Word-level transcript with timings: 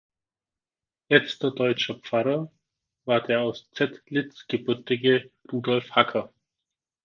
Letzter 1.11 1.51
deutscher 1.51 1.93
Pfarrer 1.93 2.51
war 3.05 3.21
der 3.21 3.41
aus 3.41 3.69
Zettlitz 3.71 4.47
gebürtige 4.47 5.29
Rudolf 5.51 5.91
Hacker. 5.91 6.33